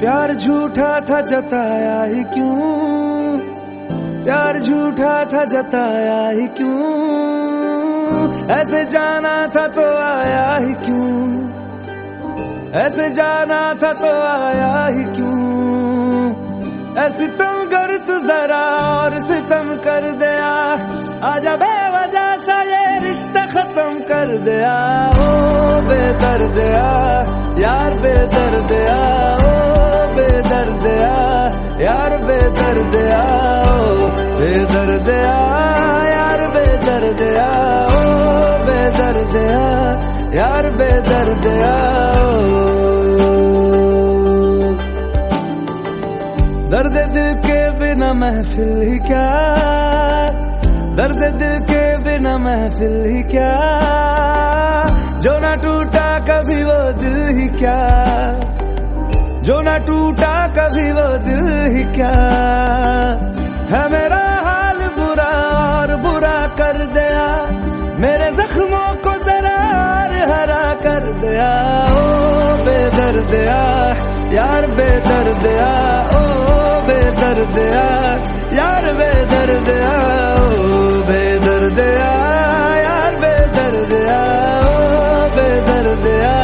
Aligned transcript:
प्यार 0.00 0.34
झूठा 0.34 1.00
था 1.00 1.20
जताया 1.20 2.02
ही 2.02 2.24
क्यों? 2.24 3.38
प्यार 4.24 4.58
झूठा 4.58 5.24
था 5.24 5.44
जताया 5.44 6.28
ही 6.28 6.46
क्यों? 6.46 7.00
ऐसे 8.50 8.84
जाना 8.84 9.46
था 9.46 9.66
तो 9.66 9.82
आया 9.82 10.56
ही 10.56 10.72
क्यों? 10.72 11.50
ऐसे 12.72 13.10
जाना 13.10 13.74
था 13.82 13.92
तो 13.92 14.12
आया 14.22 14.86
ही 14.86 15.04
क्यों? 15.04 16.30
ऐसे 16.96 17.26
तुम 17.26 17.64
कर 17.64 17.96
तू 17.96 18.18
जरा 18.26 18.62
और 18.96 19.18
सितम 19.18 19.76
कर 19.76 20.10
दिया। 20.10 20.52
आजा 21.24 21.56
बेवजह 21.56 22.36
सा 22.36 22.62
ये 22.62 23.00
रिश्ता 23.00 23.46
खत्म 23.46 24.00
कर 24.00 24.38
दिया। 24.38 24.74
ओ 25.08 25.80
बेदर्दया 25.80 26.88
यार 27.58 27.94
बेदर्दया 27.94 28.79
बेदर्दया 32.70 33.22
ओ 33.68 34.08
बेदर्दया 34.38 35.36
यार 36.08 36.42
बे 36.54 36.64
बेदर्दया 36.66 37.46
ओ 37.94 38.02
बेदर्दया 38.66 39.62
यार 40.38 40.68
बेदर्दया 40.80 41.72
दर्द 46.74 46.96
दिल 47.16 47.32
के 47.46 47.58
बिना 47.80 48.12
महफिल 48.20 48.72
ही 48.90 48.98
क्या? 49.08 49.26
दर्द 51.00 51.22
दिल 51.42 51.58
के 51.72 51.82
बिना 52.06 52.36
महफिल 52.46 52.96
ही 53.14 53.22
क्या? 53.34 53.50
जो 55.26 55.38
ना 55.46 55.54
टूटा 55.66 56.08
कभी 56.30 56.62
वो 56.70 56.78
दिल 57.02 57.18
ही 57.40 57.48
क्या? 57.58 57.78
जो 59.48 59.60
ना 59.66 59.76
टूटा 59.88 60.34
कभी 60.56 60.90
वो 60.92 61.06
दिल 61.26 61.46
ही 61.74 61.82
क्या? 61.96 62.10
कर 66.58 66.78
दिया, 66.96 67.26
मेरे 68.02 68.30
जख्मों 68.38 68.88
को 69.04 69.12
जरा 69.24 69.58
हरा 70.30 70.64
कर 70.84 71.04
दिया। 71.22 71.50
ओ 71.90 72.02
बेदर 72.66 73.16
दिया 73.30 73.60
यार 74.34 74.66
बेदर्दया 74.78 75.70
ओ 76.16 76.22
बेदर्दया 76.88 77.84
यार 78.58 78.84
बेदर्दया 79.00 79.92
ओ 80.44 80.80
बेदर्दया 81.08 82.10
यार 82.86 83.16
बेदर्दया 83.24 84.20
ओ 84.70 85.28
बेदर्दया 85.36 86.34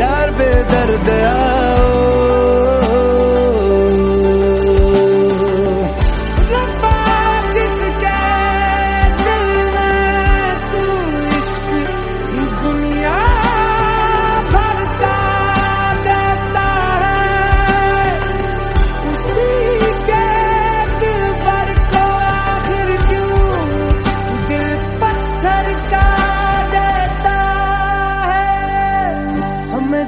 यार 0.00 0.30
बेदर्दया 0.40 1.34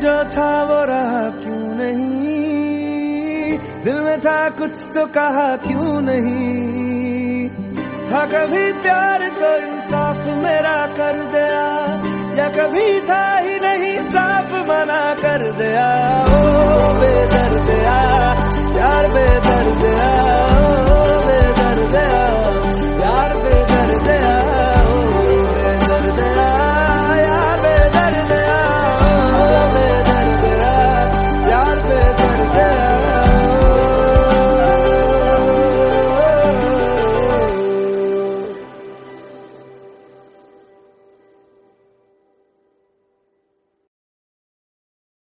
जो 0.00 0.12
था 0.24 0.64
वो 0.64 0.84
रहा 0.84 1.28
क्यों 1.30 1.74
नहीं? 1.76 3.58
दिल 3.84 4.00
में 4.00 4.20
था 4.20 4.48
कुछ 4.48 4.84
तो 4.94 5.06
कहा 5.06 5.56
क्यों 5.56 6.00
नहीं? 6.00 7.48
था 8.10 8.24
कभी 8.24 8.72
प्यार 8.72 9.28
तो 9.28 9.54
इंसाफ 9.56 10.24
मेरा 10.36 10.86
कर 10.86 11.18
दिया, 11.28 11.66
या 12.38 12.48
कभी 12.48 13.00
था 13.00 13.38
ही 13.38 13.58
नहीं 13.58 13.96
साफ़ 14.02 14.54
मना 14.68 15.14
कर 15.14 15.50
दिया। 15.52 16.29